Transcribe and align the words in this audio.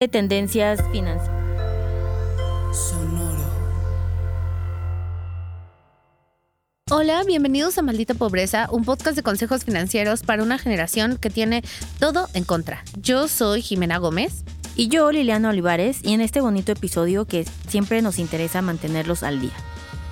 de 0.00 0.06
tendencias 0.06 0.80
financieras. 0.92 1.26
Sonoro. 2.72 3.50
Hola, 6.88 7.24
bienvenidos 7.24 7.78
a 7.78 7.82
Maldita 7.82 8.14
Pobreza, 8.14 8.68
un 8.70 8.84
podcast 8.84 9.16
de 9.16 9.24
consejos 9.24 9.64
financieros 9.64 10.22
para 10.22 10.44
una 10.44 10.56
generación 10.56 11.16
que 11.16 11.30
tiene 11.30 11.64
todo 11.98 12.28
en 12.34 12.44
contra. 12.44 12.84
Yo 12.96 13.26
soy 13.26 13.60
Jimena 13.60 13.98
Gómez. 13.98 14.44
Y 14.76 14.86
yo, 14.86 15.10
Liliana 15.10 15.48
Olivares, 15.48 15.98
y 16.04 16.12
en 16.12 16.20
este 16.20 16.40
bonito 16.40 16.70
episodio 16.70 17.24
que 17.24 17.44
siempre 17.66 18.00
nos 18.00 18.20
interesa 18.20 18.62
mantenerlos 18.62 19.24
al 19.24 19.40
día. 19.40 19.56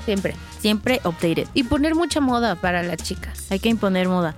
Siempre. 0.04 0.34
Siempre 0.58 1.00
updated. 1.04 1.46
Y 1.54 1.62
poner 1.62 1.94
mucha 1.94 2.18
moda 2.18 2.56
para 2.56 2.82
las 2.82 2.96
chicas. 2.96 3.52
Hay 3.52 3.60
que 3.60 3.68
imponer 3.68 4.08
moda. 4.08 4.34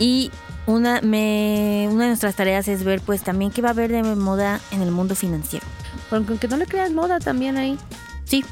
Y 0.00 0.32
una, 0.70 1.00
me, 1.00 1.88
una 1.90 2.04
de 2.04 2.08
nuestras 2.10 2.34
tareas 2.36 2.68
es 2.68 2.84
ver 2.84 3.00
pues 3.00 3.22
también 3.22 3.50
qué 3.50 3.60
va 3.62 3.68
a 3.68 3.72
haber 3.72 3.90
de 3.90 4.02
moda 4.02 4.60
en 4.70 4.82
el 4.82 4.90
mundo 4.90 5.14
financiero. 5.14 5.66
Porque 6.08 6.30
aunque 6.30 6.48
no 6.48 6.56
le 6.56 6.66
creas 6.66 6.90
moda 6.92 7.18
también 7.18 7.56
ahí. 7.56 7.78
Sí, 8.24 8.44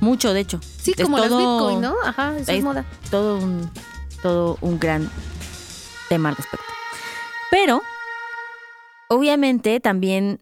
mucho 0.00 0.32
de 0.32 0.40
hecho. 0.40 0.60
Sí, 0.62 0.92
Es 0.96 1.04
como 1.04 1.18
las 1.18 1.28
todo- 1.28 1.38
Bitcoin, 1.58 1.80
¿no? 1.80 1.94
Ajá, 2.04 2.32
eso 2.36 2.52
es, 2.52 2.58
es 2.58 2.64
moda. 2.64 2.84
todo 3.10 3.38
un, 3.38 3.70
todo 4.22 4.58
un 4.60 4.78
gran 4.78 5.10
tema 6.08 6.28
al 6.30 6.36
respecto. 6.36 6.64
Pero, 7.50 7.82
obviamente, 9.08 9.80
también 9.80 10.40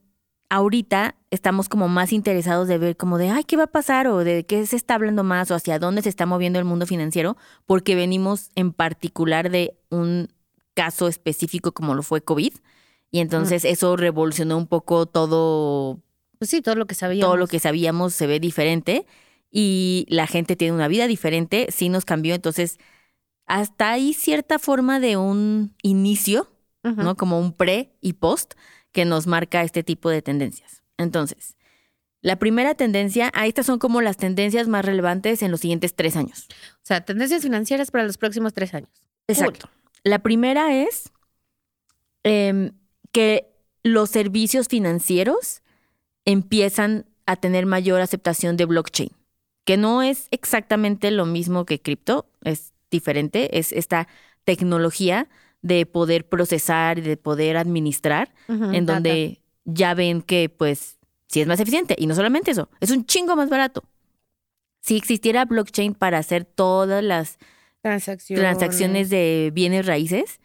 ahorita 0.49 1.15
estamos 1.31 1.69
como 1.69 1.89
más 1.89 2.13
interesados 2.13 2.69
de 2.69 2.79
ver 2.79 2.97
como 2.97 3.19
de, 3.19 3.31
ay, 3.31 3.45
¿qué 3.45 3.57
va 3.57 3.65
a 3.65 3.69
pasar? 3.69 4.07
O 4.09 4.19
de 4.19 4.45
qué 4.45 4.67
se 4.67 4.77
está 4.77 4.95
hablando 4.95 5.25
más 5.25 5.51
o 5.51 5.55
hacia 5.55 5.79
dónde 5.79 6.03
se 6.03 6.09
está 6.09 6.27
moviendo 6.27 6.59
el 6.59 6.65
mundo 6.65 6.87
financiero, 6.87 7.37
porque 7.67 7.95
venimos 7.95 8.51
en 8.55 8.73
particular 8.73 9.51
de 9.51 9.75
un 9.91 10.29
caso 10.75 11.09
específico 11.09 11.73
como 11.73 11.95
lo 11.95 12.03
fue 12.03 12.23
COVID. 12.23 12.53
Y 13.11 13.21
entonces 13.21 13.65
eso 13.65 13.97
revolucionó 13.97 14.57
un 14.57 14.67
poco 14.67 15.07
todo 15.07 16.01
Pues 16.39 16.51
sí, 16.51 16.63
todo 16.63 16.75
lo 16.77 16.87
que 16.87 16.95
sabíamos. 16.95 17.29
todo 17.29 17.37
lo 17.37 17.47
que 17.47 17.59
sabíamos 17.59 18.15
se 18.15 18.27
ve 18.27 18.41
diferente 18.41 19.07
y 19.51 20.07
la 20.09 20.27
gente 20.27 20.57
tiene 20.57 20.75
una 20.75 20.89
vida 20.89 21.07
diferente, 21.07 21.67
sí 21.71 21.91
nos 21.91 22.05
cambió, 22.07 22.35
entonces 22.35 22.79
hasta 23.45 23.91
hay 23.93 24.15
cierta 24.15 24.59
forma 24.59 24.99
de 24.99 25.17
un 25.19 25.75
inicio, 25.83 26.51
Ujú. 26.85 27.03
¿no? 27.03 27.17
Como 27.17 27.39
un 27.39 27.53
pre 27.53 27.93
y 28.01 28.15
post 28.15 28.55
que 28.93 29.05
nos 29.05 29.27
marca 29.27 29.63
este 29.63 29.83
tipo 29.83 30.09
de 30.09 30.23
tendencias. 30.23 30.83
Entonces, 30.97 31.57
la 32.23 32.37
primera 32.39 32.75
tendencia, 32.77 33.31
ah, 33.35 33.47
estas 33.47 33.67
son 33.67 33.79
como 33.79 34.01
las 34.01 34.17
tendencias 34.17 34.69
más 34.69 34.85
relevantes 34.85 35.43
en 35.43 35.51
los 35.51 35.61
siguientes 35.61 35.95
tres 35.95 36.17
años. 36.17 36.47
O 36.77 36.85
sea, 36.85 37.05
tendencias 37.05 37.43
financieras 37.43 37.91
para 37.91 38.05
los 38.05 38.17
próximos 38.17 38.55
tres 38.55 38.73
años. 38.75 38.91
Exacto. 39.29 39.69
La 40.05 40.21
primera 40.21 40.75
es 40.75 41.11
em, 42.25 42.73
que 43.13 43.53
los 43.83 44.11
servicios 44.11 44.69
financieros 44.69 45.63
empiezan 46.25 47.07
a 47.27 47.37
tener 47.37 47.67
mayor 47.67 48.01
aceptación 48.01 48.57
de 48.57 48.65
blockchain, 48.65 49.11
que 49.65 49.77
no 49.77 50.03
es 50.03 50.29
exactamente 50.31 51.11
lo 51.11 51.27
mismo 51.27 51.65
que 51.65 51.81
cripto, 51.81 52.27
es 52.43 52.73
diferente, 52.91 53.59
es 53.59 53.73
esta 53.73 54.09
tecnología 54.45 55.29
de 55.63 55.87
poder 55.87 56.29
procesar, 56.29 56.99
y 56.99 57.03
de 57.03 57.17
poder 57.17 57.57
administrar, 57.57 58.35
en 58.49 58.87
data. 58.87 58.95
donde 58.95 59.41
ya 59.65 59.95
ven 59.95 60.23
que 60.23 60.49
pues 60.49 60.99
sí 61.29 61.41
es 61.41 61.47
más 61.47 61.61
eficiente 61.61 61.95
y 61.97 62.07
no 62.07 62.15
solamente 62.15 62.51
eso, 62.51 62.69
es 62.81 62.91
un 62.91 63.07
chingo 63.07 63.37
más 63.37 63.49
barato. 63.49 63.85
Si 64.81 64.97
existiera 64.97 65.45
blockchain 65.45 65.95
para 65.95 66.19
hacer 66.19 66.45
todas 66.45 67.05
las 67.05 67.39
Transacciones. 67.83 68.41
transacciones 68.41 69.11
de 69.11 69.51
bienes 69.53 69.87
raíces, 69.87 70.41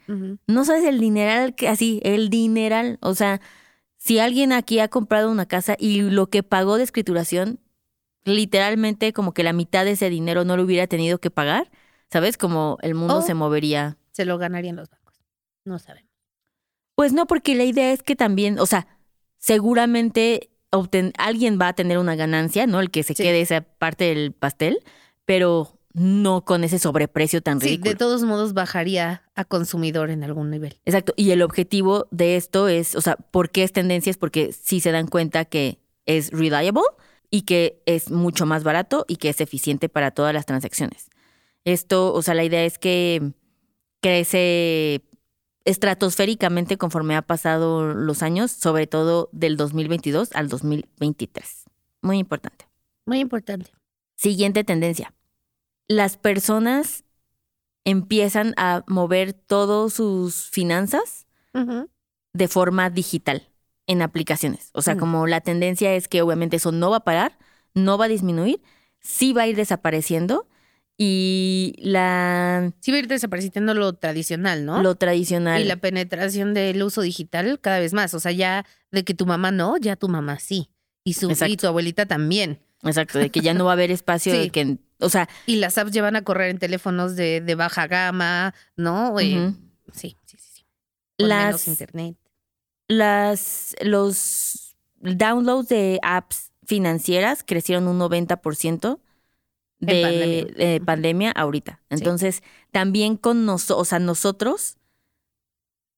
no 0.48 0.66
sabes 0.66 0.84
el 0.86 1.00
dineral 1.00 1.54
que 1.56 1.68
así, 1.68 2.00
el 2.04 2.30
dineral, 2.30 2.98
o 3.02 3.14
sea, 3.14 3.42
si 3.98 4.18
alguien 4.20 4.52
aquí 4.52 4.80
ha 4.80 4.88
comprado 4.88 5.30
una 5.32 5.46
casa 5.46 5.76
y 5.80 6.02
lo 6.02 6.30
que 6.32 6.42
pagó 6.44 6.78
de 6.78 6.84
escrituración, 6.84 7.60
literalmente 8.26 9.14
como 9.14 9.34
que 9.34 9.44
la 9.44 9.54
mitad 9.54 9.86
de 9.86 9.92
ese 9.92 10.10
dinero 10.10 10.46
no 10.46 10.58
lo 10.58 10.64
hubiera 10.64 10.88
tenido 10.88 11.20
que 11.20 11.30
pagar, 11.32 11.70
¿sabes? 12.12 12.38
Como 12.38 12.78
el 12.82 12.96
mundo 12.96 13.22
se 13.22 13.34
movería. 13.36 13.98
Se 14.12 14.26
lo 14.26 14.38
ganarían 14.38 14.76
los 14.76 14.90
bancos. 14.90 15.22
No 15.64 15.78
sabemos. 15.80 16.10
Pues 16.96 17.14
no, 17.14 17.28
porque 17.28 17.54
la 17.54 17.64
idea 17.66 17.92
es 17.94 18.02
que 18.02 18.16
también, 18.16 18.60
o 18.60 18.66
sea, 18.66 18.88
seguramente 19.38 20.50
alguien 21.18 21.58
va 21.62 21.70
a 21.70 21.74
tener 21.74 21.98
una 22.00 22.16
ganancia, 22.16 22.68
¿no? 22.68 22.80
El 22.80 22.92
que 22.92 23.04
se 23.04 23.14
Sí. 23.14 23.24
quede 23.24 23.42
esa 23.42 23.62
parte 23.62 24.06
del 24.06 24.32
pastel, 24.34 24.80
pero 25.26 25.77
no 25.98 26.46
con 26.46 26.64
ese 26.64 26.78
sobreprecio 26.78 27.42
tan 27.42 27.60
Sí, 27.60 27.68
ridículo. 27.70 27.90
de 27.92 27.98
todos 27.98 28.22
modos 28.24 28.54
bajaría 28.54 29.24
a 29.34 29.46
consumidor 29.46 30.12
en 30.12 30.24
algún 30.24 30.52
nivel. 30.52 30.80
Exacto. 30.86 31.14
Y 31.18 31.32
el 31.32 31.42
objetivo 31.42 32.08
de 32.12 32.36
esto 32.36 32.68
es, 32.68 32.96
o 32.96 33.02
sea, 33.02 33.16
¿por 33.16 33.50
qué 33.50 33.64
es 33.64 33.74
tendencia? 33.74 34.12
Es 34.12 34.18
porque 34.18 34.54
sí 34.54 34.80
se 34.80 34.92
dan 34.92 35.08
cuenta 35.08 35.46
que 35.46 35.80
es 36.06 36.30
reliable 36.32 36.84
y 37.32 37.42
que 37.42 37.82
es 37.88 38.12
mucho 38.12 38.46
más 38.46 38.64
barato 38.64 39.06
y 39.08 39.16
que 39.16 39.30
es 39.30 39.42
eficiente 39.42 39.90
para 39.90 40.12
todas 40.12 40.34
las 40.36 40.46
transacciones. 40.46 41.10
Esto, 41.66 42.14
o 42.14 42.22
sea, 42.22 42.36
la 42.36 42.44
idea 42.44 42.64
es 42.64 42.78
que 42.78 43.34
crece 44.02 45.02
estratosféricamente 45.66 46.78
conforme 46.78 47.16
ha 47.16 47.22
pasado 47.24 47.94
los 47.94 48.22
años, 48.24 48.52
sobre 48.52 48.88
todo 48.88 49.30
del 49.34 49.58
2022 49.58 50.30
al 50.34 50.48
2023. 50.48 51.66
Muy 52.02 52.20
importante. 52.20 52.68
Muy 53.06 53.20
importante. 53.20 53.72
Siguiente 54.16 54.64
tendencia. 54.64 55.14
Las 55.88 56.18
personas 56.18 57.04
empiezan 57.86 58.54
a 58.58 58.84
mover 58.88 59.34
todas 59.34 59.94
sus 59.94 60.50
finanzas 60.50 61.26
de 62.34 62.48
forma 62.48 62.90
digital 62.90 63.50
en 63.88 64.02
aplicaciones. 64.02 64.70
O 64.74 64.82
sea, 64.82 64.96
Mm. 64.96 65.00
como 65.00 65.28
la 65.28 65.42
tendencia 65.42 65.94
es 65.96 66.08
que 66.08 66.22
obviamente 66.22 66.58
eso 66.58 66.72
no 66.72 66.92
va 66.92 66.98
a 66.98 67.04
parar, 67.04 67.38
no 67.74 67.98
va 67.98 68.06
a 68.06 68.10
disminuir, 68.10 68.62
sí 69.00 69.34
va 69.34 69.44
a 69.44 69.48
ir 69.48 69.56
desapareciendo 69.56 70.48
y 71.00 71.74
la 71.80 72.74
Sí 72.82 72.92
va 72.92 72.98
a 72.98 73.00
ir 73.00 73.08
desapareciendo 73.08 73.74
lo 73.74 73.94
tradicional, 73.94 74.66
¿no? 74.66 74.82
lo 74.84 74.96
tradicional. 74.96 75.62
Y 75.62 75.66
la 75.66 75.78
penetración 75.78 76.54
del 76.54 76.84
uso 76.84 77.02
digital 77.02 77.60
cada 77.62 77.80
vez 77.80 77.94
más. 77.94 78.14
O 78.14 78.20
sea, 78.20 78.32
ya 78.32 78.66
de 78.92 79.04
que 79.04 79.14
tu 79.14 79.26
mamá 79.26 79.52
no, 79.52 79.78
ya 79.78 79.96
tu 79.96 80.10
mamá 80.10 80.40
sí. 80.40 80.70
Y, 81.04 81.14
su, 81.14 81.30
y 81.30 81.34
Exacto. 81.34 81.56
tu 81.58 81.68
abuelita 81.68 82.06
también. 82.06 82.60
Exacto, 82.84 83.20
de 83.20 83.30
que 83.32 83.42
ya 83.42 83.54
no 83.54 83.66
va 83.66 83.72
a 83.72 83.74
haber 83.74 83.92
espacio 83.92 84.32
Sí. 84.34 84.40
de 84.40 84.50
que, 84.52 84.78
o 85.00 85.10
sea, 85.10 85.28
Y 85.46 85.56
las 85.58 85.78
apps 85.78 85.92
ya 85.92 86.02
van 86.02 86.16
a 86.16 86.24
correr 86.24 86.50
en 86.52 86.60
teléfonos 86.60 87.16
de, 87.16 87.42
de 87.42 87.56
baja 87.56 87.88
gama, 87.88 88.54
¿no? 88.76 89.20
Eh. 89.20 89.54
Sí, 89.94 90.16
sí, 90.26 90.38
sí. 90.38 90.50
sí. 90.54 90.66
Con 91.18 91.28
menos 91.30 91.52
las 91.54 91.68
internet. 91.68 92.18
las 92.88 93.76
los 93.82 94.76
downloads 95.00 95.70
de 95.70 96.00
apps 96.04 96.52
financieras 96.66 97.44
crecieron 97.46 97.88
un 97.88 97.98
90% 98.00 99.00
En 99.80 99.88
de 99.88 100.02
pandemia. 100.02 100.46
de 100.46 100.76
Ujú. 100.78 100.86
pandemia 100.86 101.32
ahorita. 101.32 101.82
Entonces, 101.90 102.42
también 102.72 103.16
con 103.18 103.46
nosotros, 103.46 103.82
o 103.82 103.86
sea, 103.86 104.00
nosotros 104.00 104.78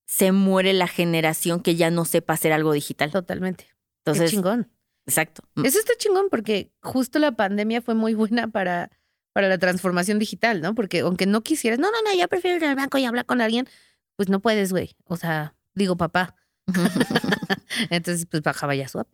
se 0.06 0.32
muere 0.32 0.74
la 0.74 0.88
generación 0.88 1.62
que 1.62 1.76
ya 1.76 1.92
no 1.92 2.04
sepa 2.06 2.34
hacer 2.34 2.52
algo 2.52 2.72
digital. 2.74 3.12
Totalmente. 3.12 3.68
Entonces, 4.00 4.30
Qué 4.32 4.36
chingón. 4.38 4.72
Exacto. 5.10 5.44
Eso 5.64 5.80
está 5.80 5.94
chingón 5.98 6.28
porque 6.30 6.72
justo 6.82 7.20
la 7.20 7.34
pandemia 7.34 7.82
fue 7.82 7.96
muy 7.96 8.14
buena 8.14 8.48
para, 8.48 8.92
para 9.34 9.50
la 9.50 9.58
transformación 9.58 10.20
digital, 10.20 10.62
¿no? 10.62 10.76
Porque 10.76 11.00
aunque 11.02 11.26
no 11.26 11.42
quisieras, 11.42 11.80
no, 11.80 11.92
no, 11.92 12.02
no, 12.04 12.18
ya 12.18 12.28
prefiero 12.28 12.58
ir 12.58 12.66
al 12.66 12.76
banco 12.76 12.98
y 12.98 13.06
hablar 13.06 13.26
con 13.26 13.42
alguien, 13.42 13.68
pues 14.16 14.30
no 14.30 14.40
puedes, 14.40 14.72
güey. 14.72 14.96
O 15.06 15.18
sea, 15.18 15.56
digo 15.74 15.98
papá. 15.98 16.36
Entonces, 17.90 18.26
pues 18.26 18.44
bajaba 18.44 18.76
ya 18.76 18.88
su 18.88 19.00
app. 19.00 19.10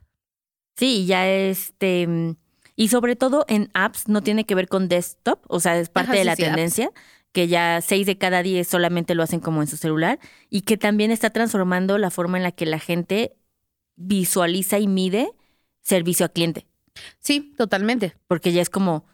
Sí, 0.76 1.06
ya 1.06 1.28
este 1.30 2.06
mm, 2.08 2.36
y 2.76 2.90
sobre 2.90 3.16
todo 3.16 3.46
en 3.48 3.70
apps 3.74 4.08
no 4.08 4.22
tiene 4.22 4.46
que 4.46 4.56
ver 4.56 4.68
con 4.68 4.90
desktop, 4.90 5.40
o 5.48 5.60
sea, 5.60 5.78
es 5.80 5.90
parte 5.90 6.12
Ajá, 6.12 6.20
de 6.20 6.26
la 6.26 6.36
sí, 6.36 6.44
apps. 6.44 6.52
tendencia 6.52 6.92
que 7.32 7.48
ya 7.50 7.82
seis 7.82 8.08
de 8.08 8.18
cada 8.18 8.42
diez 8.44 8.66
solamente 8.66 9.14
lo 9.14 9.22
hacen 9.22 9.42
como 9.42 9.62
en 9.62 9.68
su 9.68 9.76
celular 9.76 10.20
y 10.50 10.62
que 10.62 10.78
también 10.78 11.12
está 11.12 11.32
transformando 11.32 11.98
la 11.98 12.10
forma 12.10 12.38
en 12.38 12.44
la 12.44 12.54
que 12.54 12.66
la 12.66 12.80
gente 12.80 13.36
visualiza 13.98 14.80
y 14.80 14.88
mide 14.88 15.34
servicio 15.86 16.26
a 16.26 16.30
cliente, 16.30 16.66
Sí, 17.20 17.54
totalmente. 17.58 18.16
porque 18.28 18.52
ya 18.52 18.62
es 18.62 18.70
como, 18.70 19.06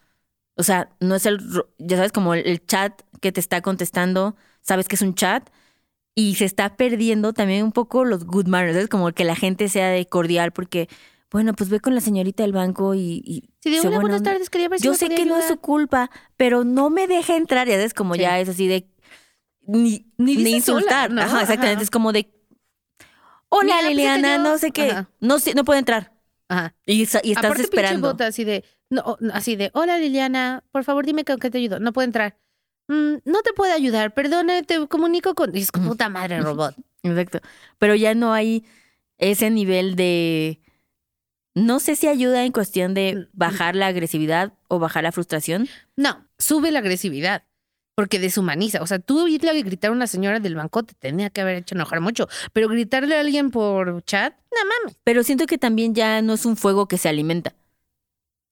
o 0.56 0.64
sea, 0.64 0.90
no 1.00 1.16
es 1.16 1.26
el, 1.26 1.40
ya 1.78 1.98
sabes, 1.98 2.12
como 2.12 2.34
el, 2.34 2.48
el 2.48 2.66
chat 2.66 3.02
que 3.20 3.32
te 3.32 3.40
está 3.40 3.62
contestando, 3.62 4.36
sabes 4.62 4.88
que 4.88 4.96
es 4.96 5.02
un 5.02 5.14
chat 5.16 5.50
y 6.16 6.36
se 6.36 6.46
está 6.46 6.78
perdiendo 6.78 7.34
también 7.34 7.64
un 7.66 7.72
poco 7.72 8.06
los 8.06 8.26
good 8.26 8.48
manners, 8.48 8.78
es 8.78 8.88
como 8.88 9.12
que 9.12 9.24
la 9.26 9.36
gente 9.36 9.68
sea 9.70 9.90
de 9.90 10.06
cordial 10.08 10.52
porque, 10.52 10.88
bueno, 11.32 11.54
pues 11.54 11.70
ve 11.70 11.80
con 11.80 11.96
la 11.96 12.02
señorita 12.02 12.44
del 12.44 12.54
banco 12.54 12.94
y... 12.96 13.22
y 13.26 13.50
Sí, 13.62 13.70
de 13.72 13.82
buenas 13.90 14.20
onda". 14.22 14.32
tardes, 14.32 14.50
quería 14.50 14.70
ver 14.70 14.80
si 14.80 14.86
Yo 14.86 14.92
me 14.92 14.98
sé 14.98 15.10
que 15.10 15.26
no 15.26 15.36
es 15.38 15.44
su 15.46 15.54
ayudar". 15.54 15.60
culpa, 15.62 16.12
pero 16.38 16.64
no 16.64 16.90
me 16.90 17.08
deja 17.08 17.36
entrar, 17.36 17.68
ya 17.68 17.76
sabes, 17.76 17.94
como 17.94 18.14
Sí. 18.16 18.22
ya 18.22 18.40
es 18.40 18.48
así 18.50 18.68
de... 18.68 18.88
Ni, 19.62 20.12
Ni 20.18 20.34
insultar, 20.52 21.12
hola, 21.12 21.16
¿no? 21.16 21.28
Ajá, 21.28 21.42
exactamente, 21.42 21.76
Ajá. 21.76 21.84
es 21.84 21.92
como 21.92 22.12
de... 22.14 22.30
Hola 23.50 23.64
Mira, 23.66 23.78
pues, 23.82 23.90
Liliana, 23.96 24.38
no 24.38 24.58
sé 24.58 24.72
qué, 24.72 24.92
Ajá. 24.92 25.10
no 25.20 25.40
sé, 25.40 25.54
no 25.54 25.64
puede 25.66 25.80
entrar. 25.80 26.11
Ajá. 26.52 26.76
Y, 26.86 27.04
estás 27.04 27.22
Aparte, 27.38 27.62
esperando. 27.64 28.10
bota 28.10 28.28
así 28.28 28.44
de, 28.44 28.66
no, 28.90 29.18
así 29.34 29.56
de, 29.56 29.72
hola 29.74 29.98
Liliana, 29.98 30.64
por 30.72 30.84
favor 30.84 31.06
dime 31.06 31.24
con 31.24 31.40
qué 31.40 31.50
te 31.50 31.60
ayudo. 31.60 31.80
No 31.80 31.94
puede 31.94 32.08
entrar. 32.08 32.38
"Mm, 32.90 33.20
no 33.24 33.42
te 33.42 33.54
puedo 33.54 33.74
ayudar, 33.74 34.14
perdona, 34.14 34.62
te 34.64 34.86
comunico 34.88 35.34
con. 35.34 35.56
Y 35.56 35.62
es 35.62 35.72
como 35.72 35.90
puta 35.92 36.10
madre, 36.10 36.42
robot. 36.42 36.76
Exacto. 37.04 37.40
Pero 37.78 37.96
ya 37.96 38.14
no 38.16 38.34
hay 38.34 38.66
ese 39.18 39.50
nivel 39.50 39.96
de... 39.96 40.60
No 41.56 41.80
sé 41.80 41.96
si 41.96 42.08
ayuda 42.08 42.44
en 42.46 42.52
cuestión 42.52 42.94
de 42.94 43.28
bajar 43.34 43.76
la 43.76 43.88
agresividad 43.88 44.54
o 44.68 44.80
bajar 44.80 45.04
la 45.04 45.12
frustración. 45.12 45.68
No, 45.96 46.28
sube 46.38 46.72
la 46.72 46.80
agresividad. 46.80 47.44
Porque 47.96 48.20
deshumaniza. 48.20 48.82
O 48.82 48.88
sea, 48.88 49.00
tú 49.00 49.28
irle 49.28 49.50
a 49.50 49.54
gritar 49.54 49.90
a 49.90 49.94
una 49.94 50.08
señora 50.08 50.40
del 50.40 50.56
banco 50.56 50.84
te 50.84 50.94
tenía 50.94 51.30
que 51.30 51.42
haber 51.42 51.58
hecho 51.58 51.76
enojar 51.76 52.02
mucho. 52.02 52.28
Pero 52.54 52.70
gritarle 52.70 53.16
a 53.16 53.20
alguien 53.20 53.52
por 53.52 54.04
chat, 54.04 54.34
no 54.52 54.70
mames. 54.70 54.98
Pero 55.04 55.24
siento 55.24 55.46
que 55.46 55.58
también 55.58 55.94
ya 55.94 56.22
no 56.22 56.34
es 56.34 56.46
un 56.46 56.56
fuego 56.58 56.88
que 56.88 56.98
se 56.98 57.10
alimenta. 57.10 57.54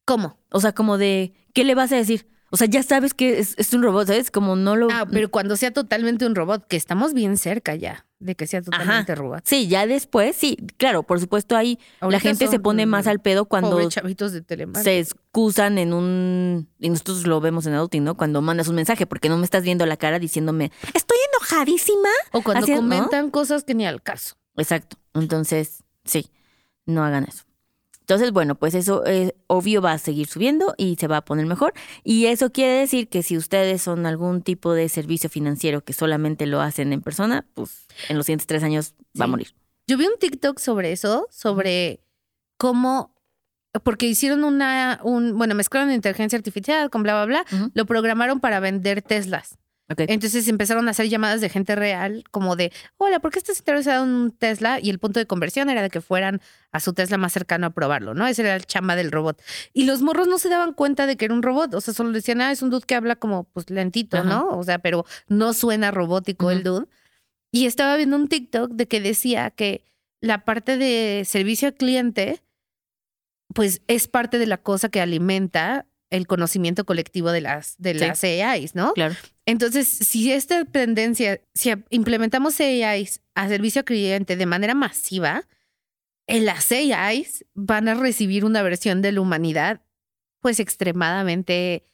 ¿Cómo? 0.06 0.38
O 0.52 0.60
sea, 0.60 0.74
como 0.74 0.98
de, 0.98 1.34
¿qué 1.54 1.64
le 1.64 1.76
vas 1.76 1.92
a 1.92 1.96
decir? 1.96 2.28
O 2.52 2.58
sea, 2.58 2.68
ya 2.68 2.84
sabes 2.84 3.14
que 3.14 3.40
es, 3.40 3.56
es 3.58 3.74
un 3.74 3.84
robot, 3.84 4.08
¿sabes? 4.08 4.32
Como 4.32 4.56
no 4.56 4.76
lo... 4.76 4.90
Ah, 4.92 5.06
pero 5.10 5.30
cuando 5.30 5.56
sea 5.56 5.72
totalmente 5.72 6.26
un 6.26 6.36
robot, 6.36 6.68
que 6.68 6.78
estamos 6.78 7.14
bien 7.14 7.38
cerca 7.38 7.76
ya 7.76 8.06
de 8.20 8.36
que 8.36 8.48
sea 8.48 8.62
totalmente 8.62 9.16
robot. 9.16 9.42
Sí, 9.46 9.68
ya 9.68 9.88
después, 9.88 10.36
sí, 10.36 10.58
claro, 10.78 11.04
por 11.04 11.20
supuesto 11.20 11.56
ahí 11.56 11.80
la 12.02 12.20
gente 12.20 12.48
se 12.48 12.60
pone 12.60 12.86
más 12.86 13.08
al 13.08 13.20
pedo 13.20 13.46
cuando 13.46 13.88
chavitos 13.90 14.34
de 14.34 14.44
se 14.84 15.00
excusan 15.00 15.78
en 15.78 15.94
un... 15.94 16.68
Y 16.80 16.90
nosotros 16.90 17.26
lo 17.26 17.40
vemos 17.40 17.66
en 17.66 17.74
Adulting, 17.74 18.04
¿no? 18.04 18.18
Cuando 18.18 18.42
mandas 18.42 18.68
un 18.68 18.76
mensaje, 18.76 19.06
porque 19.06 19.30
no 19.30 19.38
me 19.38 19.46
estás 19.46 19.64
viendo 19.64 19.86
la 19.86 19.96
cara 19.96 20.20
diciéndome, 20.20 20.72
estoy 20.94 21.18
enojadísima. 21.34 22.10
O 22.34 22.42
cuando 22.42 22.64
Así, 22.64 22.72
¿no? 22.72 22.78
comentan 22.80 23.32
cosas 23.32 23.64
que 23.64 23.74
ni 23.74 23.86
al 23.86 24.02
caso. 24.02 24.36
Exacto. 24.58 24.98
Entonces, 25.14 25.84
sí, 26.04 26.30
no 26.86 27.04
hagan 27.06 27.24
eso. 27.24 27.49
Entonces, 28.10 28.32
bueno, 28.32 28.56
pues 28.56 28.74
eso 28.74 29.06
es 29.06 29.36
obvio 29.46 29.84
va 29.84 29.92
a 29.92 30.00
seguir 30.00 30.26
subiendo 30.26 30.74
y 30.78 30.96
se 30.96 31.06
va 31.06 31.18
a 31.18 31.26
poner 31.26 31.46
mejor. 31.46 31.74
Y 32.04 32.26
eso 32.26 32.52
quiere 32.52 32.72
decir 32.80 33.08
que 33.08 33.22
si 33.22 33.38
ustedes 33.38 33.84
son 33.84 34.08
algún 34.08 34.42
tipo 34.42 34.74
de 34.74 34.90
servicio 34.90 35.30
financiero 35.30 35.84
que 35.84 35.94
solamente 35.94 36.48
lo 36.48 36.60
hacen 36.60 36.92
en 36.92 37.04
persona, 37.04 37.46
pues 37.54 37.86
en 38.08 38.18
los 38.18 38.26
siguientes 38.26 38.48
tres 38.48 38.64
años 38.64 38.96
va 39.20 39.26
a 39.26 39.28
morir. 39.28 39.54
Yo 39.86 39.96
vi 39.96 40.08
un 40.08 40.18
TikTok 40.18 40.58
sobre 40.58 40.92
eso, 40.92 41.28
sobre 41.30 42.02
cómo, 42.58 43.14
porque 43.84 44.08
hicieron 44.08 44.44
una, 44.44 45.00
un, 45.04 45.38
bueno, 45.38 45.54
mezclaron 45.54 45.92
inteligencia 45.92 46.36
artificial 46.36 46.90
con 46.90 47.04
bla, 47.04 47.24
bla, 47.24 47.44
bla, 47.44 47.72
lo 47.76 47.86
programaron 47.86 48.40
para 48.40 48.60
vender 48.60 49.04
Teslas. 49.04 49.60
Entonces 49.98 50.48
empezaron 50.48 50.88
a 50.88 50.92
hacer 50.92 51.10
llamadas 51.10 51.42
de 51.42 51.50
gente 51.50 51.76
real, 51.76 52.24
como 52.30 52.56
de, 52.56 52.72
hola, 52.98 53.20
¿por 53.20 53.32
qué 53.32 53.40
estás 53.40 53.58
interesado 53.58 54.06
en 54.06 54.12
un 54.12 54.32
Tesla? 54.32 54.80
Y 54.80 54.90
el 54.92 55.00
punto 55.00 55.20
de 55.20 55.26
conversión 55.26 55.70
era 55.70 55.82
de 55.82 55.90
que 55.90 56.00
fueran 56.00 56.42
a 56.72 56.80
su 56.80 56.94
Tesla 56.94 57.18
más 57.18 57.34
cercano 57.34 57.68
a 57.68 57.70
probarlo, 57.72 58.14
¿no? 58.14 58.28
Ese 58.28 58.44
era 58.44 58.56
el 58.56 58.66
chamba 58.66 58.96
del 58.96 59.12
robot. 59.12 59.42
Y 59.74 59.86
los 59.86 60.02
morros 60.02 60.28
no 60.28 60.38
se 60.38 60.50
daban 60.50 60.74
cuenta 60.74 61.08
de 61.08 61.18
que 61.18 61.26
era 61.26 61.34
un 61.34 61.42
robot, 61.42 61.74
o 61.74 61.82
sea, 61.82 61.94
solo 61.94 62.12
decían, 62.12 62.42
ah, 62.42 62.52
es 62.52 62.62
un 62.62 62.70
dude 62.70 62.86
que 62.86 62.96
habla 62.96 63.16
como, 63.16 63.46
pues, 63.46 63.70
lentito, 63.72 64.18
Ajá. 64.18 64.30
¿no? 64.30 64.50
O 64.50 64.64
sea, 64.64 64.78
pero 64.78 65.06
no 65.28 65.54
suena 65.54 65.90
robótico 65.90 66.52
el 66.52 66.64
dude. 66.64 66.86
Y 67.52 67.66
estaba 67.66 67.98
viendo 67.98 68.16
un 68.16 68.28
TikTok 68.28 68.72
de 68.72 68.88
que 68.88 69.02
decía 69.02 69.50
que 69.50 69.84
la 70.22 70.46
parte 70.46 70.78
de 70.78 71.24
servicio 71.26 71.68
al 71.68 71.74
cliente, 71.74 72.44
pues, 73.56 73.82
es 73.88 74.08
parte 74.08 74.38
de 74.38 74.46
la 74.46 74.58
cosa 74.58 74.90
que 74.90 75.02
alimenta 75.02 75.88
el 76.10 76.26
conocimiento 76.28 76.86
colectivo 76.86 77.32
de 77.32 77.42
las, 77.42 77.76
de 77.78 77.94
Sí. 77.94 78.00
las 78.00 78.24
AIs, 78.24 78.76
¿no? 78.76 78.94
Claro. 78.94 79.16
Entonces, 79.46 79.88
si 79.88 80.32
esta 80.32 80.66
tendencia, 80.66 81.40
si 81.54 81.72
implementamos 81.90 82.60
AIs 82.60 83.22
a 83.36 83.48
servicio 83.48 83.80
al 83.82 83.86
cliente 83.86 84.36
de 84.36 84.46
manera 84.46 84.74
masiva, 84.74 85.48
en 86.28 86.46
las 86.46 86.72
AIs 86.72 87.46
van 87.54 87.88
a 87.88 87.96
recibir 87.96 88.46
una 88.46 88.62
versión 88.62 89.02
de 89.02 89.12
la 89.12 89.22
humanidad, 89.22 89.82
pues 90.42 90.60
extremadamente 90.60 91.86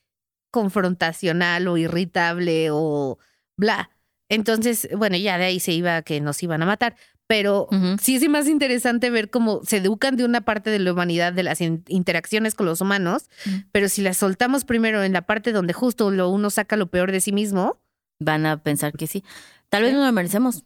confrontacional 0.51 1.67
o 1.67 1.77
irritable 1.77 2.69
o 2.71 3.19
bla. 3.57 3.89
Entonces, 4.29 4.88
bueno, 4.97 5.17
ya 5.17 5.38
de 5.38 5.45
ahí 5.45 5.59
se 5.59 5.73
iba 5.73 5.97
a 5.97 6.01
que 6.01 6.21
nos 6.21 6.41
iban 6.44 6.62
a 6.62 6.65
matar. 6.65 6.95
Pero 7.27 7.68
sí 8.00 8.16
es 8.16 8.30
más 8.30 8.48
interesante 8.48 9.10
ver 9.10 9.31
cómo 9.31 9.62
se 9.63 9.77
educan 9.77 10.16
de 10.16 10.25
una 10.25 10.42
parte 10.42 10.69
de 10.69 10.77
la 10.80 10.94
humanidad, 10.94 11.33
de 11.33 11.42
las 11.44 11.60
in- 11.60 11.83
interacciones 11.88 12.54
con 12.54 12.68
los 12.68 12.81
humanos, 12.81 13.30
Ujú. 13.48 13.57
pero 13.72 13.89
si 13.89 14.01
las 14.04 14.18
soltamos 14.18 14.63
primero 14.63 15.01
en 15.04 15.12
la 15.13 15.24
parte 15.24 15.51
donde 15.51 15.74
justo 15.74 16.12
lo 16.12 16.30
uno 16.30 16.50
saca 16.51 16.75
lo 16.77 16.88
peor 16.88 17.12
de 17.12 17.22
sí 17.22 17.31
mismo, 17.31 17.80
Van 18.18 18.45
a 18.45 18.63
pensar 18.63 18.94
que 18.94 19.07
sí. 19.07 19.25
Tal 19.69 19.81
vez 19.83 19.92
Sí. 19.92 19.98
no 19.98 20.06
lo 20.06 20.12
merecemos 20.13 20.63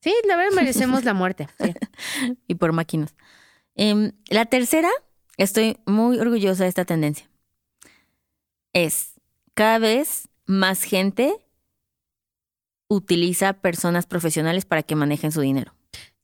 sí, 0.00 0.12
la 0.28 0.36
verdad 0.36 0.52
merecemos 0.54 1.02
la 1.04 1.14
muerte. 1.14 1.48
Sí. 1.58 1.72
y 2.48 2.56
por 2.56 2.72
máquinas. 2.72 3.14
Em, 3.76 4.12
la 4.28 4.44
tercera, 4.46 4.90
estoy 5.38 5.78
muy 5.86 6.18
orgullosa 6.18 6.64
de 6.64 6.68
esta 6.68 6.84
tendencia. 6.84 7.26
Es 8.74 9.12
cada 9.54 9.78
vez 9.78 10.28
más 10.46 10.82
gente 10.82 11.34
utiliza 12.88 13.54
personas 13.54 14.06
profesionales 14.06 14.64
para 14.66 14.82
que 14.82 14.94
manejen 14.94 15.32
su 15.32 15.40
dinero. 15.40 15.72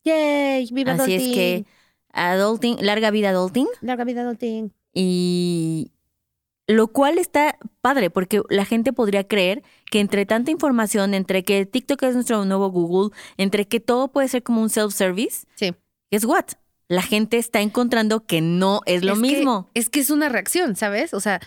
Yay, 0.03 0.67
viva 0.71 0.93
Así 0.93 1.13
es 1.13 1.21
Adulting. 1.21 1.33
que 1.33 1.65
adulting, 2.13 2.77
larga 2.85 3.11
vida 3.11 3.29
adulting 3.29 3.67
Larga 3.81 4.03
vida 4.03 4.21
Adulting. 4.21 4.73
y 4.93 5.91
lo 6.67 6.87
cual 6.87 7.17
está 7.17 7.57
padre 7.81 8.09
porque 8.09 8.41
la 8.49 8.65
gente 8.65 8.93
podría 8.93 9.27
creer 9.27 9.61
que 9.91 9.99
entre 9.99 10.25
tanta 10.25 10.51
información, 10.51 11.13
entre 11.13 11.43
que 11.43 11.65
TikTok 11.65 12.01
es 12.03 12.15
nuestro 12.15 12.45
nuevo 12.45 12.69
Google, 12.71 13.15
entre 13.37 13.67
que 13.67 13.79
todo 13.79 14.07
puede 14.09 14.27
ser 14.29 14.41
como 14.43 14.61
un 14.61 14.69
self-service, 14.69 15.45
Sí. 15.55 15.73
guess 16.11 16.23
what? 16.25 16.45
La 16.87 17.01
gente 17.01 17.37
está 17.37 17.61
encontrando 17.61 18.25
que 18.25 18.41
no 18.41 18.81
es 18.85 19.03
lo 19.03 19.13
Es 19.13 19.19
que- 19.19 19.27
mismo. 19.27 19.69
es 19.73 19.89
que 19.89 19.99
es 19.99 20.09
una 20.09 20.29
reacción, 20.29 20.75
¿sabes? 20.75 21.13
O 21.13 21.19
sea, 21.19 21.39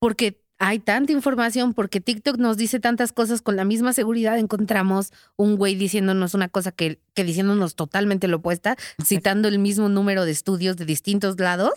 porque 0.00 0.41
hay 0.64 0.78
tanta 0.78 1.12
información, 1.12 1.74
porque 1.74 2.00
TikTok 2.00 2.36
nos 2.38 2.56
dice 2.56 2.78
tantas 2.80 3.12
cosas 3.12 3.42
con 3.42 3.56
la 3.56 3.64
misma 3.64 3.92
seguridad, 3.92 4.38
encontramos 4.38 5.12
un 5.36 5.56
güey 5.56 5.74
diciéndonos 5.74 6.34
una 6.34 6.48
cosa 6.48 6.70
que, 6.72 7.00
que 7.14 7.24
diciéndonos 7.24 7.74
totalmente 7.74 8.28
lo 8.28 8.36
opuesta, 8.38 8.76
citando 9.04 9.48
el 9.48 9.58
mismo 9.58 9.88
número 9.88 10.24
de 10.24 10.30
estudios 10.30 10.76
de 10.76 10.84
distintos 10.84 11.38
lados, 11.40 11.72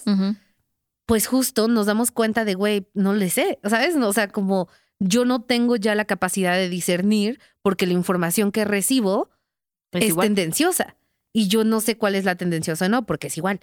pues 1.06 1.28
justo 1.28 1.68
nos 1.68 1.86
damos 1.86 2.12
cuenta 2.12 2.46
de, 2.46 2.54
güey, 2.56 2.88
no 2.94 3.14
le 3.14 3.30
sé, 3.30 3.60
¿sabes? 3.64 3.96
O 3.96 4.14
sea, 4.14 4.28
como 4.30 4.68
yo 5.00 5.26
no 5.26 5.42
tengo 5.42 5.76
ya 5.76 5.94
la 5.96 6.06
capacidad 6.06 6.56
de 6.56 6.70
discernir 6.70 7.40
porque 7.62 7.86
la 7.86 7.94
información 7.94 8.52
que 8.52 8.66
recibo 8.66 9.30
Es 9.92 10.14
tendenciosa. 10.28 10.96
Y 11.34 11.48
yo 11.48 11.64
no 11.64 11.82
sé 11.82 11.98
cuál 11.98 12.16
es 12.16 12.24
la 12.26 12.36
tendenciosa 12.36 12.86
o 12.86 12.90
no, 12.90 13.06
porque 13.06 13.28
es 13.28 13.38
igual. 13.38 13.60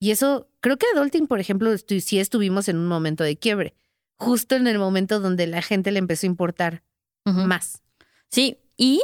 Y 0.00 0.10
eso, 0.10 0.48
creo 0.60 0.76
que 0.76 0.86
Adulting, 0.94 1.26
por 1.28 1.38
ejemplo, 1.40 1.72
estu- 1.72 2.00
sí 2.00 2.18
estuvimos 2.18 2.68
en 2.68 2.76
un 2.76 2.86
momento 2.88 3.22
de 3.24 3.36
quiebre. 3.36 3.74
Justo 4.24 4.54
en 4.56 4.66
el 4.66 4.78
momento 4.78 5.20
donde 5.20 5.46
la 5.46 5.62
gente 5.62 5.90
le 5.90 5.98
empezó 5.98 6.26
a 6.26 6.30
importar 6.30 6.82
más. 7.24 7.82
Sí, 8.30 8.58
y 8.76 9.00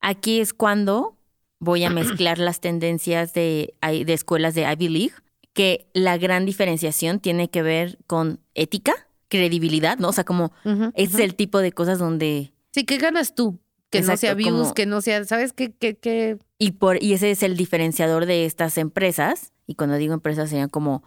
aquí 0.00 0.40
es 0.40 0.52
cuando 0.54 1.16
voy 1.58 1.84
a 1.84 1.90
mezclar 1.90 2.38
las 2.38 2.60
tendencias 2.60 3.32
de, 3.32 3.74
de 3.82 4.12
escuelas 4.12 4.54
de 4.54 4.62
Ivy 4.70 4.88
League, 4.88 5.12
que 5.52 5.88
la 5.94 6.16
gran 6.18 6.46
diferenciación 6.46 7.20
tiene 7.20 7.50
que 7.50 7.62
ver 7.62 7.98
con 8.06 8.40
ética, 8.54 8.92
credibilidad, 9.28 9.98
¿no? 9.98 10.08
O 10.08 10.12
sea, 10.12 10.24
como 10.24 10.52
Ujú, 10.64 10.92
es 10.94 11.14
el 11.16 11.34
tipo 11.34 11.58
de 11.58 11.72
cosas 11.72 11.98
donde 11.98 12.52
Sí, 12.72 12.84
¿qué 12.84 12.98
ganas 12.98 13.34
tú? 13.34 13.58
Que 13.90 14.00
no 14.02 14.16
sea 14.16 14.34
views, 14.34 14.52
como- 14.68 14.74
que 14.74 14.86
no 14.86 15.00
sea, 15.00 15.24
¿sabes 15.24 15.52
qué? 15.52 15.72
qué, 15.72 15.96
qué? 15.96 16.38
Y, 16.58 16.72
por, 16.72 17.02
y 17.02 17.14
ese 17.14 17.32
es 17.32 17.42
el 17.42 17.56
diferenciador 17.56 18.26
de 18.26 18.44
estas 18.44 18.78
empresas. 18.78 19.52
Y 19.66 19.74
cuando 19.74 19.96
digo 19.96 20.14
empresas 20.14 20.50
serían 20.50 20.68
como 20.68 21.02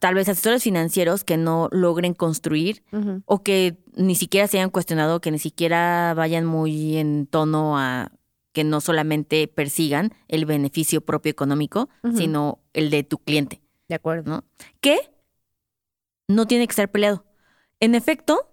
tal 0.00 0.14
vez 0.14 0.28
asesores 0.28 0.62
financieros 0.64 1.22
que 1.24 1.36
no 1.36 1.68
logren 1.70 2.14
construir 2.14 2.82
o 3.24 3.42
que 3.42 3.78
ni 3.96 4.14
siquiera 4.14 4.46
se 4.48 4.58
hayan 4.58 4.70
cuestionado, 4.70 5.20
que 5.20 5.30
ni 5.30 5.38
siquiera 5.38 6.12
vayan 6.14 6.44
muy 6.44 6.96
en 6.96 7.26
tono 7.26 7.78
a 7.78 8.10
que 8.52 8.64
no 8.64 8.80
solamente 8.80 9.46
persigan 9.46 10.12
el 10.26 10.44
beneficio 10.44 11.00
propio 11.00 11.30
económico, 11.30 11.88
sino 12.16 12.58
el 12.72 12.90
de 12.90 13.04
tu 13.04 13.18
cliente, 13.18 13.60
De 13.88 13.94
acuerdo. 13.94 14.30
¿no? 14.30 14.44
Que 14.80 14.98
no 16.26 16.46
tiene 16.46 16.66
que 16.66 16.72
estar 16.72 16.90
peleado. 16.90 17.24
En 17.80 17.94
efecto, 17.94 18.50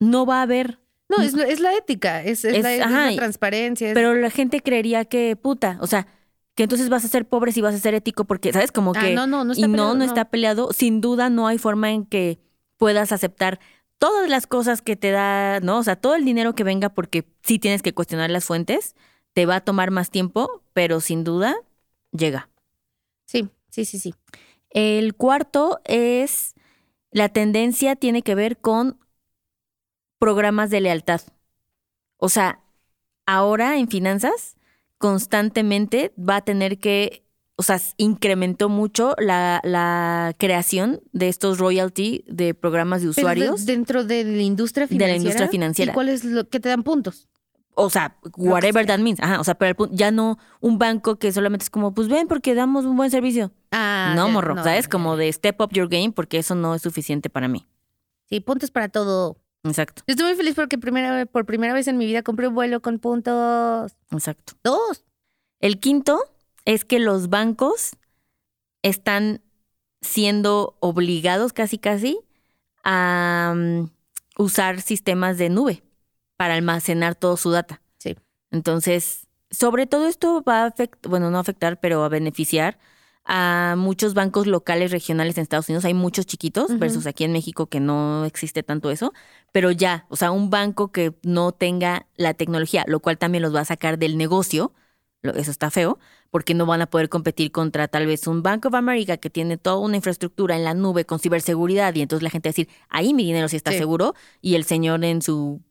no 0.00 0.26
va 0.26 0.40
a 0.40 0.42
haber 0.42 0.80
No, 1.08 1.22
es, 1.22 1.34
es 1.34 1.60
la 1.60 1.74
ética, 1.76 2.22
es, 2.24 2.44
es 2.44 2.56
Es- 2.56 2.62
la, 2.64 2.84
ajá, 2.84 3.10
la 3.12 3.16
transparencia. 3.16 3.94
Pero 3.94 4.14
la 4.14 4.30
gente 4.30 4.60
creería 4.60 5.04
que 5.04 5.36
puta, 5.36 5.78
o 5.80 5.86
sea, 5.86 6.08
que 6.56 6.64
entonces 6.64 6.88
vas 6.88 7.04
a 7.04 7.08
ser 7.08 7.28
pobre 7.28 7.52
si 7.52 7.60
vas 7.60 7.74
a 7.74 7.78
ser 7.78 7.94
ético 7.94 8.24
porque, 8.24 8.52
¿sabes? 8.52 8.72
Como 8.72 8.92
Ah, 8.96 9.00
que... 9.00 9.14
no, 9.14 9.26
no, 9.26 9.44
no 9.44 9.52
y 9.52 9.56
está 9.56 9.68
no, 9.68 9.72
peleado, 9.72 9.94
no 9.94 10.04
está 10.04 10.24
peleado. 10.24 10.72
Sin 10.72 11.00
duda 11.00 11.30
no 11.30 11.46
hay 11.46 11.58
forma 11.58 11.92
en 11.92 12.06
que 12.06 12.40
puedas 12.78 13.12
aceptar 13.12 13.60
todas 13.98 14.28
las 14.28 14.46
cosas 14.46 14.82
que 14.82 14.96
te 14.96 15.10
da, 15.10 15.60
¿no? 15.60 15.78
O 15.78 15.82
sea, 15.82 15.96
todo 15.96 16.14
el 16.14 16.24
dinero 16.24 16.54
que 16.54 16.64
venga 16.64 16.88
porque 16.88 17.28
sí 17.42 17.58
tienes 17.58 17.82
que 17.82 17.92
cuestionar 17.94 18.30
las 18.30 18.44
fuentes, 18.46 18.96
te 19.34 19.46
va 19.46 19.56
a 19.56 19.60
tomar 19.60 19.90
más 19.90 20.10
tiempo, 20.10 20.62
pero 20.72 21.00
sin 21.00 21.24
duda 21.24 21.54
llega. 22.10 22.48
Sí, 23.26 23.48
sí, 23.70 23.84
sí, 23.84 23.98
sí. 23.98 24.14
El 24.70 25.14
cuarto 25.14 25.80
es, 25.84 26.54
la 27.10 27.28
tendencia 27.28 27.96
tiene 27.96 28.22
que 28.22 28.34
ver 28.34 28.56
con 28.58 28.98
programas 30.18 30.70
de 30.70 30.80
lealtad. 30.80 31.20
O 32.16 32.30
sea, 32.30 32.60
ahora 33.26 33.76
en 33.76 33.88
finanzas 33.88 34.55
constantemente 34.98 36.12
va 36.18 36.36
a 36.36 36.40
tener 36.42 36.78
que, 36.78 37.24
o 37.56 37.62
sea, 37.62 37.80
incrementó 37.96 38.68
mucho 38.68 39.14
la, 39.18 39.60
la 39.64 40.34
creación 40.38 41.00
de 41.12 41.28
estos 41.28 41.58
royalty 41.58 42.24
de 42.28 42.54
programas 42.54 43.02
de 43.02 43.08
usuarios. 43.08 43.66
dentro 43.66 44.04
de 44.04 44.24
la 44.24 44.42
industria 44.42 44.86
De 44.86 44.94
la 44.94 44.98
financiera. 44.98 45.16
industria 45.16 45.48
financiera. 45.48 45.92
¿Y 45.92 45.94
cuál 45.94 46.08
es 46.08 46.24
lo 46.24 46.48
que 46.48 46.60
te 46.60 46.68
dan 46.68 46.82
puntos? 46.82 47.28
O 47.78 47.90
sea, 47.90 48.16
whatever 48.38 48.86
that 48.86 48.98
means. 49.00 49.20
Ajá, 49.20 49.38
o 49.38 49.44
sea, 49.44 49.54
pero 49.54 49.68
el 49.68 49.74
punto- 49.76 49.94
ya 49.94 50.10
no 50.10 50.38
un 50.60 50.78
banco 50.78 51.16
que 51.18 51.30
solamente 51.30 51.64
es 51.64 51.70
como, 51.70 51.92
pues 51.92 52.08
ven 52.08 52.26
porque 52.26 52.54
damos 52.54 52.86
un 52.86 52.96
buen 52.96 53.10
servicio. 53.10 53.52
Ah, 53.70 54.14
no, 54.16 54.30
morro, 54.30 54.54
no, 54.54 54.64
¿sabes? 54.64 54.86
ya, 54.86 54.90
Como 54.90 55.16
de 55.18 55.30
step 55.30 55.60
up 55.60 55.70
your 55.72 55.88
game 55.88 56.10
porque 56.12 56.38
eso 56.38 56.54
no 56.54 56.74
es 56.74 56.80
suficiente 56.80 57.28
para 57.28 57.48
mí. 57.48 57.66
Sí, 58.30 58.40
puntos 58.40 58.70
para 58.70 58.88
todo. 58.88 59.36
Exacto, 59.66 60.02
Yo 60.06 60.12
estoy 60.12 60.26
muy 60.26 60.36
feliz 60.36 60.54
porque 60.54 60.78
primera, 60.78 61.26
por 61.26 61.44
primera 61.44 61.72
vez 61.72 61.88
en 61.88 61.98
mi 61.98 62.06
vida 62.06 62.22
compré 62.22 62.48
un 62.48 62.54
vuelo 62.54 62.80
con 62.80 62.98
puntos. 62.98 63.92
exacto. 64.10 64.54
Dos. 64.62 65.04
El 65.60 65.80
quinto 65.80 66.20
es 66.64 66.84
que 66.84 66.98
los 66.98 67.28
bancos 67.28 67.96
están 68.82 69.42
siendo 70.00 70.76
obligados 70.80 71.52
casi 71.52 71.78
casi 71.78 72.20
a 72.84 73.54
mm, 73.56 73.90
usar 74.38 74.80
sistemas 74.80 75.38
de 75.38 75.48
nube 75.48 75.82
para 76.36 76.54
almacenar 76.54 77.14
toda 77.14 77.36
su 77.36 77.50
data. 77.50 77.82
Sí. 77.98 78.16
Entonces, 78.50 79.26
sobre 79.50 79.86
todo 79.86 80.06
esto 80.06 80.42
va 80.42 80.62
a 80.62 80.66
afectar, 80.66 81.10
bueno, 81.10 81.30
no 81.30 81.38
afectar, 81.38 81.80
pero 81.80 82.04
a 82.04 82.08
beneficiar 82.08 82.78
a 83.26 83.74
muchos 83.76 84.14
bancos 84.14 84.46
locales, 84.46 84.90
regionales 84.92 85.36
en 85.36 85.42
Estados 85.42 85.68
Unidos. 85.68 85.84
Hay 85.84 85.94
muchos 85.94 86.26
chiquitos 86.26 86.78
versus 86.78 87.06
aquí 87.06 87.24
en 87.24 87.32
México 87.32 87.66
que 87.66 87.80
no 87.80 88.24
existe 88.24 88.62
tanto 88.62 88.90
eso. 88.90 89.12
Pero 89.52 89.70
ya, 89.70 90.06
o 90.08 90.16
sea, 90.16 90.30
un 90.30 90.48
banco 90.50 90.92
que 90.92 91.12
no 91.22 91.52
tenga 91.52 92.06
la 92.16 92.34
tecnología, 92.34 92.84
lo 92.86 93.00
cual 93.00 93.18
también 93.18 93.42
los 93.42 93.54
va 93.54 93.60
a 93.60 93.64
sacar 93.64 93.98
del 93.98 94.16
negocio, 94.16 94.72
eso 95.22 95.50
está 95.50 95.70
feo, 95.70 95.98
porque 96.30 96.54
no 96.54 96.66
van 96.66 96.82
a 96.82 96.86
poder 96.86 97.08
competir 97.08 97.50
contra 97.50 97.88
tal 97.88 98.06
vez 98.06 98.26
un 98.28 98.42
Bank 98.42 98.66
of 98.66 98.74
America 98.74 99.16
que 99.16 99.30
tiene 99.30 99.56
toda 99.56 99.78
una 99.78 99.96
infraestructura 99.96 100.54
en 100.54 100.62
la 100.62 100.74
nube 100.74 101.04
con 101.04 101.18
ciberseguridad 101.18 101.94
y 101.96 102.02
entonces 102.02 102.22
la 102.22 102.30
gente 102.30 102.48
va 102.48 102.50
a 102.50 102.54
decir, 102.54 102.68
ahí 102.90 103.12
mi 103.12 103.24
dinero 103.24 103.48
sí 103.48 103.56
está 103.56 103.72
Sí. 103.72 103.78
seguro 103.78 104.14
y 104.40 104.54
el 104.54 104.64
señor 104.64 105.04
en 105.04 105.22
su 105.22 105.62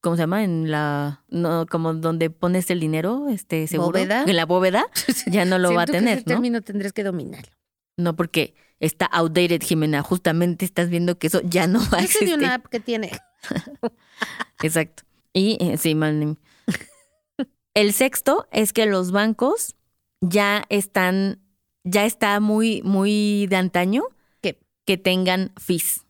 ¿cómo 0.00 0.16
se 0.16 0.22
llama? 0.22 0.44
En 0.44 0.70
la 0.70 1.24
no 1.28 1.66
como 1.70 1.94
donde 1.94 2.30
pones 2.30 2.70
el 2.70 2.80
dinero, 2.80 3.28
este 3.28 3.66
seguro, 3.66 3.88
¿Bóveda? 3.98 4.24
en 4.26 4.36
la 4.36 4.46
bóveda, 4.46 4.84
ya 5.26 5.44
no 5.44 5.58
lo 5.58 5.72
va 5.74 5.82
a 5.82 5.86
Siento 5.86 5.92
que 5.92 5.98
tener, 5.98 6.18
ese 6.18 6.24
¿no? 6.28 6.34
término 6.34 6.62
tendrás 6.62 6.92
que 6.92 7.04
dominarlo. 7.04 7.52
No 7.96 8.16
porque 8.16 8.54
está 8.78 9.06
outdated, 9.06 9.62
Jimena, 9.62 10.02
justamente 10.02 10.64
estás 10.64 10.88
viendo 10.88 11.18
que 11.18 11.26
eso 11.26 11.40
ya 11.44 11.66
no 11.66 11.80
va 11.90 11.98
a 11.98 12.02
Ese 12.02 12.20
de 12.20 12.24
existir. 12.24 12.34
una 12.38 12.54
app 12.54 12.66
que 12.66 12.80
tiene. 12.80 13.10
Exacto. 14.62 15.02
Y 15.32 15.56
eh, 15.60 15.76
sí, 15.76 15.94
mal. 15.94 16.36
El 17.74 17.92
sexto 17.92 18.48
es 18.50 18.72
que 18.72 18.86
los 18.86 19.12
bancos 19.12 19.76
ya 20.20 20.64
están, 20.68 21.40
ya 21.84 22.04
está 22.04 22.40
muy, 22.40 22.82
muy 22.82 23.46
de 23.48 23.56
antaño 23.56 24.02
¿Qué? 24.42 24.58
que 24.84 24.98
tengan 24.98 25.52
fees. 25.56 26.04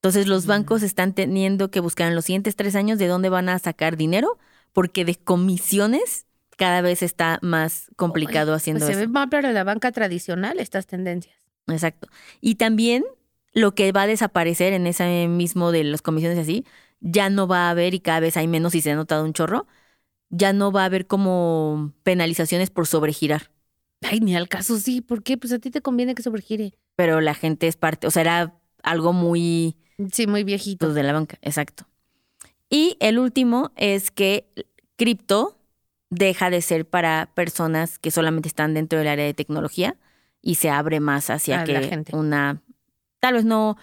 Entonces 0.00 0.26
los 0.26 0.46
bancos 0.46 0.82
están 0.82 1.12
teniendo 1.14 1.70
que 1.70 1.80
buscar 1.80 2.08
en 2.08 2.14
los 2.14 2.24
siguientes 2.24 2.56
tres 2.56 2.74
años 2.74 2.98
de 2.98 3.06
dónde 3.06 3.28
van 3.28 3.50
a 3.50 3.58
sacar 3.58 3.98
dinero, 3.98 4.38
porque 4.72 5.04
de 5.04 5.14
comisiones 5.16 6.26
cada 6.56 6.80
vez 6.80 7.02
está 7.02 7.38
más 7.42 7.90
complicado 7.96 8.54
haciendo 8.54 8.80
Pues 8.80 8.86
se 8.86 8.92
eso. 8.92 9.00
ve 9.00 9.12
más 9.12 9.28
para 9.28 9.52
la 9.52 9.62
banca 9.64 9.92
tradicional 9.92 10.58
estas 10.58 10.86
tendencias. 10.86 11.36
Exacto. 11.66 12.08
Y 12.40 12.54
también 12.54 13.04
lo 13.52 13.74
que 13.74 13.92
va 13.92 14.02
a 14.02 14.06
desaparecer 14.06 14.72
en 14.72 14.86
ese 14.86 15.28
mismo 15.28 15.70
de 15.70 15.84
las 15.84 16.00
comisiones 16.02 16.38
y 16.38 16.40
así, 16.40 16.64
ya 17.00 17.28
no 17.30 17.46
va 17.46 17.66
a 17.66 17.70
haber 17.70 17.94
y 17.94 18.00
cada 18.00 18.20
vez 18.20 18.36
hay 18.36 18.46
menos 18.48 18.74
y 18.74 18.80
se 18.80 18.90
ha 18.92 18.94
notado 18.96 19.24
un 19.24 19.32
chorro, 19.34 19.66
ya 20.30 20.52
no 20.52 20.72
va 20.72 20.82
a 20.82 20.84
haber 20.86 21.06
como 21.06 21.92
penalizaciones 22.04 22.70
por 22.70 22.86
sobregirar. 22.86 23.50
Ay, 24.02 24.20
ni 24.20 24.34
al 24.34 24.48
caso 24.48 24.78
sí. 24.78 25.00
¿Por 25.02 25.22
qué? 25.22 25.36
Pues 25.36 25.52
a 25.52 25.58
ti 25.58 25.70
te 25.70 25.82
conviene 25.82 26.14
que 26.14 26.22
sobregire. 26.22 26.72
Pero 26.96 27.20
la 27.20 27.34
gente 27.34 27.66
es 27.68 27.76
parte, 27.76 28.06
o 28.06 28.10
sea, 28.10 28.22
era 28.22 28.54
algo 28.82 29.12
muy 29.12 29.76
Sí, 30.12 30.26
muy 30.26 30.44
viejito. 30.44 30.86
pues, 30.86 30.94
de 30.94 31.02
la 31.02 31.12
banca, 31.12 31.38
exacto. 31.42 31.86
Y 32.68 32.96
el 33.00 33.18
último 33.18 33.72
es 33.76 34.10
que 34.10 34.46
cripto 34.96 35.56
deja 36.10 36.50
de 36.50 36.62
ser 36.62 36.88
para 36.88 37.30
personas 37.34 37.98
que 37.98 38.10
solamente 38.10 38.48
están 38.48 38.74
dentro 38.74 38.98
del 38.98 39.08
área 39.08 39.24
de 39.24 39.34
tecnología 39.34 39.96
y 40.42 40.56
se 40.56 40.70
abre 40.70 41.00
más 41.00 41.30
hacia 41.30 41.60
A 41.60 41.64
que 41.64 41.72
la 41.72 41.82
gente. 41.82 42.16
una, 42.16 42.62
tal 43.20 43.34
vez 43.34 43.44
no 43.44 43.76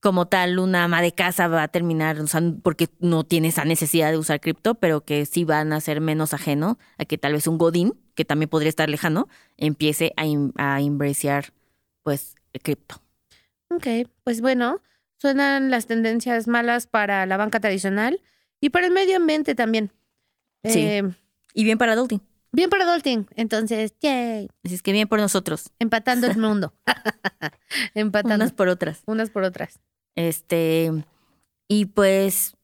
como 0.00 0.26
tal 0.28 0.58
una 0.58 0.84
ama 0.84 1.02
de 1.02 1.12
casa 1.12 1.46
va 1.48 1.62
a 1.64 1.68
terminar, 1.68 2.18
o 2.20 2.26
sea, 2.26 2.40
porque 2.62 2.88
no 3.00 3.24
tiene 3.24 3.48
esa 3.48 3.64
necesidad 3.66 4.10
de 4.10 4.18
usar 4.18 4.40
cripto, 4.40 4.74
pero 4.76 5.02
que 5.04 5.26
sí 5.26 5.44
van 5.44 5.72
a 5.74 5.80
ser 5.80 6.00
menos 6.00 6.32
ajeno 6.32 6.78
a 6.98 7.04
que 7.04 7.18
tal 7.18 7.34
vez 7.34 7.46
un 7.46 7.58
godín, 7.58 7.92
que 8.14 8.24
también 8.24 8.48
podría 8.48 8.70
estar 8.70 8.88
lejano, 8.88 9.28
empiece 9.58 10.12
a, 10.16 10.24
in- 10.26 10.54
a 10.56 10.80
pues 12.02 12.34
el 12.54 12.62
cripto. 12.62 13.02
Ok, 13.68 13.86
pues 14.24 14.40
bueno, 14.40 14.80
suenan 15.20 15.70
las 15.70 15.86
tendencias 15.86 16.48
malas 16.48 16.86
para 16.86 17.26
la 17.26 17.36
banca 17.36 17.60
tradicional 17.60 18.20
y 18.60 18.70
para 18.70 18.86
el 18.86 18.92
medio 18.92 19.16
ambiente 19.16 19.54
también. 19.54 19.90
Sí. 20.64 20.80
Eh, 20.80 21.02
Y 21.54 21.64
bien 21.64 21.78
para 21.78 21.92
adulting. 21.92 22.20
bien 22.52 22.68
para 22.70 22.84
Adulting. 22.84 23.26
Entonces, 23.36 23.94
yay, 24.00 24.48
Así 24.64 24.74
es 24.74 24.82
que 24.82 24.92
bien 24.92 25.08
por 25.08 25.20
nosotros, 25.20 25.70
empatando 25.78 26.26
el 26.26 26.36
mundo. 26.38 26.72
empatando 27.94 28.36
unas 28.44 28.52
por 28.52 28.68
otras. 28.68 29.02
unas 29.06 29.30
por 29.30 29.42
otras. 29.44 29.78
Este, 30.16 30.90
y 31.68 31.86
pues 31.86 32.54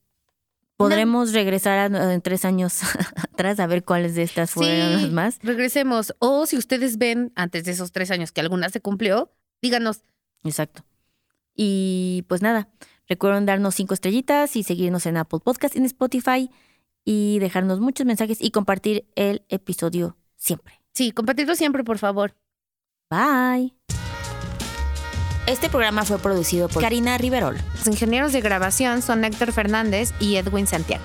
podremos 0.76 1.32
regresar 1.32 1.94
a- 1.94 2.12
en 2.14 2.20
tres 2.20 2.44
años 2.44 2.80
atrás 3.32 3.60
a 3.60 3.66
ver 3.66 3.84
cuáles 3.84 4.14
de 4.14 4.22
estas 4.24 4.50
fueron 4.50 4.98
Sí. 4.98 5.02
las 5.04 5.12
más. 5.12 5.38
Regresemos. 5.42 6.14
O 6.18 6.46
si 6.46 6.56
ustedes 6.56 6.98
ven 6.98 7.32
antes 7.34 7.64
de 7.64 7.72
esos 7.72 7.92
tres 7.92 8.10
años 8.10 8.32
que 8.32 8.40
alguna 8.40 8.68
se 8.68 8.80
cumplió, 8.80 9.30
díganos. 9.62 10.02
Exacto. 10.44 10.84
Y 11.56 12.24
pues 12.28 12.42
nada, 12.42 12.68
recuerden 13.08 13.46
darnos 13.46 13.74
cinco 13.74 13.94
estrellitas 13.94 14.56
y 14.56 14.62
seguirnos 14.62 15.06
en 15.06 15.16
Apple 15.16 15.40
Podcast, 15.42 15.74
en 15.76 15.84
Spotify 15.86 16.50
y 17.04 17.38
dejarnos 17.38 17.80
muchos 17.80 18.06
mensajes 18.06 18.38
y 18.40 18.50
compartir 18.50 19.06
el 19.16 19.44
episodio 19.48 20.16
siempre. 20.36 20.80
Sí, 20.92 21.12
compartirlo 21.12 21.54
siempre, 21.54 21.84
por 21.84 21.98
favor. 21.98 22.34
Bye. 23.10 23.74
Este 25.46 25.68
programa 25.68 26.04
fue 26.04 26.18
producido 26.18 26.68
por 26.68 26.82
Karina 26.82 27.16
Riverol. 27.18 27.56
Los 27.76 27.86
ingenieros 27.86 28.32
de 28.32 28.40
grabación 28.40 29.00
son 29.00 29.24
Héctor 29.24 29.52
Fernández 29.52 30.12
y 30.18 30.36
Edwin 30.36 30.66
Santiago. 30.66 31.04